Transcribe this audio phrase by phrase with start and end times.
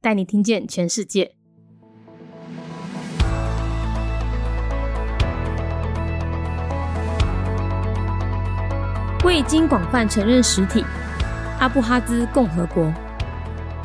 [0.00, 1.32] 带你听见全世界。
[9.24, 10.84] 未经广泛承认实体，
[11.58, 12.92] 阿布哈兹共和国。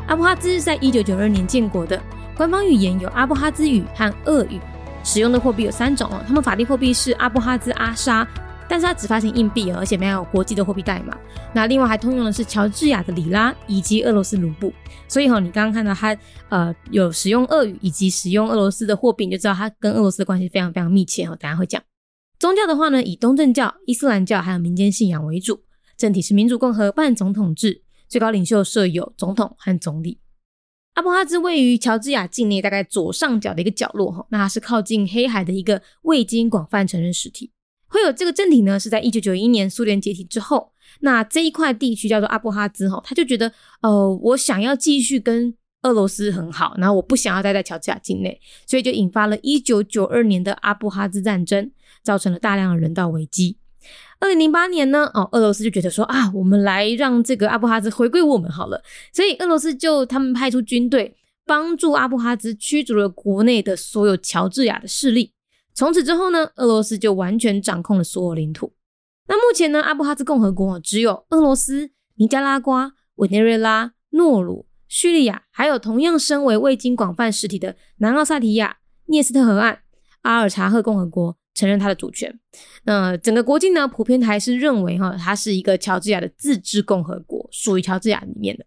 [0.06, 2.00] 阿布哈兹在一九九二年建国的，
[2.36, 4.60] 官方语言有阿布哈兹语和俄语，
[5.02, 6.22] 使用的货币有三种哦。
[6.26, 8.26] 他们法定货币是阿布哈兹阿沙。
[8.68, 11.16] 但是它只发行硬币，而且没有国际的货币代码。
[11.54, 14.72] 那另外还通用的是乔治亚的里拉以及俄罗斯卢布。
[15.06, 16.16] 所以哈，你刚刚看到它
[16.48, 21.36] 呃有使用俄语以及使用俄罗斯的货币，你就知道它跟俄罗斯的关系非常非常密切哈。
[21.36, 21.82] 等下会讲。
[22.38, 25.60] 宗教的话呢，以东正教、伊斯兰教还有民间信仰为主。
[25.96, 30.18] 政体是民主共和半总统制，最高领袖设有总统和总理。
[30.94, 37.50] 阿布哈兹位于乔治亚境内大概左上角的一个角落哈，那它是靠近黑海的一个未经广泛承认实体。
[37.94, 51.70] 会有这个政体呢，是在一九九一年苏联解体之后，那这一块地区叫做阿布哈兹哈，他就觉得，呃，我想要继续跟俄罗斯很好，然后我不想要待在乔治亚境内，所以就引发了一九九二年的阿布哈兹战争，
[52.02, 53.58] 造成了大量的人道危机。
[54.18, 61.14] 二零零八年呢，哦，俄罗斯就觉得说啊，我们来让这个阿布哈兹回归我们好了，所以俄罗斯就他们派出军队
[61.46, 65.30] 帮助阿布哈兹驱逐了国内的所有乔治亚的势力。
[65.74, 68.72] 从此之后呢，俄罗斯就完全掌控了所有领土。
[69.26, 78.76] 那目前呢，阿布哈兹共和国只有俄罗斯、尼加拉瓜、委内瑞拉、诺鲁、叙利亚，还有同样身为未经广泛实体的南奥塞提亚、
[79.06, 79.80] 涅斯特河岸、
[80.22, 82.38] 阿尔察赫共和国承认它的主权。
[82.84, 88.64] 那整个国境呢，普遍还是认为哈，它是一个乔治亚的自治共和国，属于乔治亚里面的。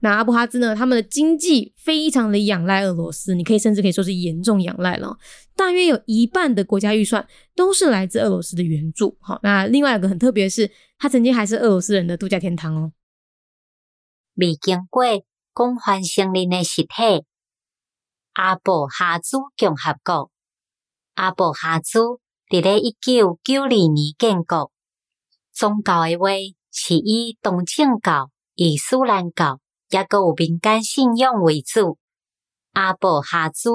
[0.00, 0.74] 那阿布哈兹呢？
[0.74, 5.16] 他们的经济非常的仰赖俄罗斯，你可以甚至可以说是严重仰赖了。
[5.54, 9.16] 大约有一半的国家预算都是来自俄罗斯的援助。
[9.20, 12.92] 好，那另外一个很特别是，它曾经还是俄罗斯人的度假天堂哦。
[14.34, 15.04] 未经过
[15.52, 17.24] 广泛承认的实体，
[18.32, 20.30] 阿布哈兹共和国。
[21.14, 22.00] 阿布哈兹
[22.48, 24.72] 伫咧一九九二年建国，
[25.52, 26.30] 宗教的话
[26.72, 28.30] 是以东正教。
[28.64, 29.58] 以斯兰教
[29.88, 31.98] 也个有民间信仰为主。
[32.74, 33.70] 阿布哈兹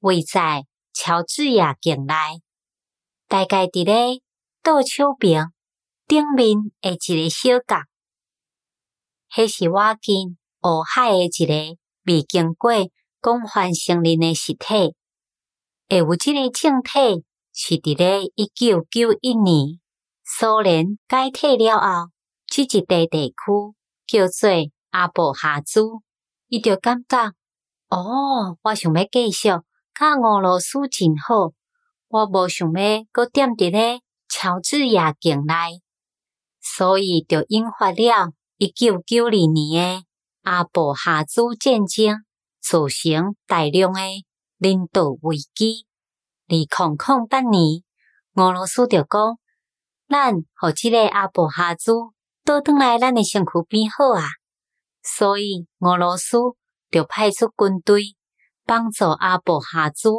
[0.00, 2.42] 位在乔治亚境内，
[3.28, 4.20] 大概伫咧
[4.60, 5.52] 倒手边
[6.08, 7.84] 顶面诶一个小角，
[9.32, 12.72] 迄是我见乌海诶一个未经过
[13.20, 14.96] 广泛承认的实体。
[15.88, 19.78] 会有即个政体是伫咧一九九一年
[20.24, 22.10] 苏联解体了后，
[22.48, 23.34] 即一块地区。
[24.06, 24.50] 叫做
[24.90, 25.82] 阿布哈兹，
[26.48, 27.32] 伊就感觉
[27.88, 31.52] 哦，我想要继续甲俄罗斯真好，
[32.08, 35.80] 我无想要搁踮伫咧乔治亚境内，
[36.60, 40.04] 所以就引发了一九九二年诶
[40.42, 42.24] 阿布哈兹战争，
[42.60, 44.24] 造成大量诶
[44.58, 45.86] 人道危机。
[46.46, 47.82] 二零零八年，
[48.34, 49.38] 俄罗斯就讲，
[50.08, 51.92] 咱互即个阿布哈兹。
[52.44, 54.28] 倒转来，咱的身躯变好啊！
[55.02, 56.36] 所以俄罗斯
[56.90, 58.16] 就派出军队
[58.66, 60.10] 帮助阿布哈兹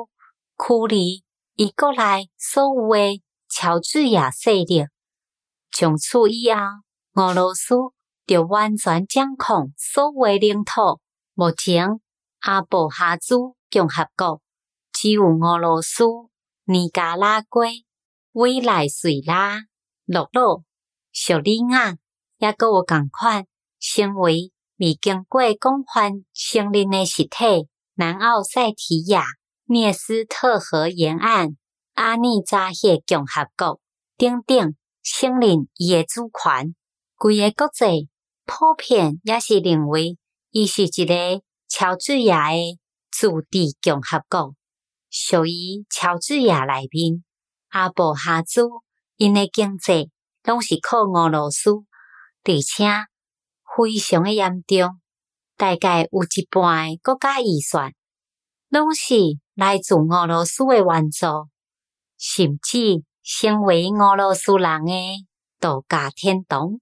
[0.57, 4.87] 驱离伊国内所有的乔治亚势力。
[5.71, 6.59] 从此以后，
[7.13, 7.75] 俄罗斯
[8.25, 10.99] 就完全掌控所有领土。
[11.35, 11.99] 目前，
[12.39, 13.35] 阿布哈兹
[13.69, 14.41] 共和国
[14.91, 16.03] 只有俄罗斯、
[16.63, 17.67] 尼加拉瓜、
[18.31, 19.59] 委内瑞拉、
[20.05, 20.63] 洛洛、
[21.11, 21.97] 叙利亚。
[22.37, 23.45] 也个有共款，
[23.79, 27.67] 成为未经过广泛承认诶实体。
[27.97, 29.23] 南奥塞提亚、
[29.67, 31.55] 涅斯特河沿岸、
[31.93, 33.79] 阿尼扎谢共和国
[34.17, 36.75] 等等承认伊的主权。
[37.15, 38.09] 规个国际
[38.45, 40.17] 普遍也是认为，
[40.51, 42.77] 伊是一个乔治亚诶
[43.09, 44.53] 自治共和国，
[45.09, 47.23] 属于乔治亚内面。
[47.69, 48.67] 阿布哈兹
[49.15, 50.11] 因诶经济
[50.43, 51.71] 拢是靠俄罗斯。
[52.45, 52.85] 而且
[53.75, 55.01] 非常的严重，
[55.57, 57.91] 大概有一半国家预算
[58.69, 59.15] 拢是
[59.55, 61.49] 来自俄罗斯的援助，
[62.17, 65.25] 甚至成为俄罗斯人的
[65.59, 66.79] 度假天堂。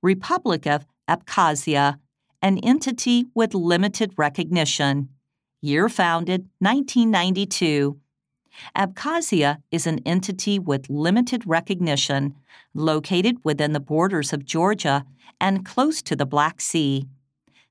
[0.00, 1.98] Republic of Abkhazia,
[2.40, 5.08] an entity with limited recognition.
[5.60, 8.01] Year founded 1992.
[8.76, 12.34] Abkhazia is an entity with limited recognition,
[12.74, 15.04] located within the borders of Georgia
[15.40, 17.06] and close to the Black Sea.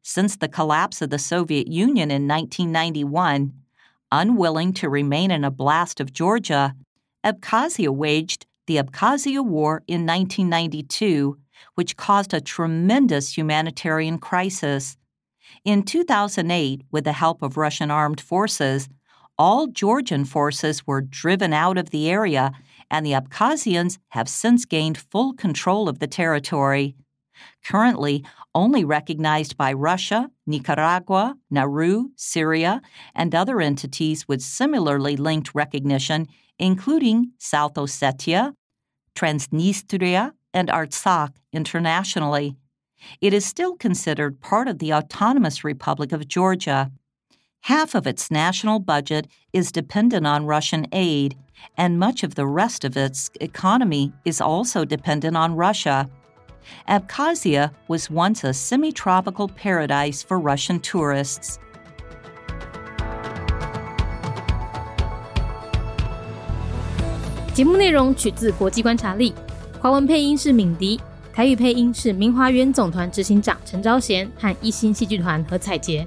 [0.02, 3.54] Since the collapse of the Soviet Union in 1991,
[4.12, 6.76] unwilling to remain in a blast of Georgia,
[7.24, 11.38] Abkhazia waged the Abkhazia War in 1992,
[11.76, 14.98] which caused a tremendous humanitarian crisis.
[15.64, 18.90] In 2008, with the help of Russian armed forces,
[19.42, 22.52] all Georgian forces were driven out of the area,
[22.92, 26.94] and the Abkhazians have since gained full control of the territory.
[27.66, 28.24] Currently,
[28.54, 32.84] only recognized by Russia, Nicaragua, Nauru, Syria,
[33.16, 36.28] and other entities with similarly linked recognition,
[36.60, 38.54] including South Ossetia,
[39.16, 42.58] Transnistria, and Artsakh internationally.
[43.22, 46.92] It is still considered part of the Autonomous Republic of Georgia.
[47.63, 51.35] Half of its national budget is dependent on Russian aid,
[51.77, 56.09] and much of the rest of its economy is also dependent on Russia.
[56.89, 61.59] Abkhazia was once a semi tropical paradise for Russian tourists.
[67.53, 69.35] 节目内容取自国际观察力，
[69.81, 71.01] 华文配音是敏迪，
[71.33, 76.07] 台语配音是明华园总团执行长陈昭贤和一星戏剧团何彩杰，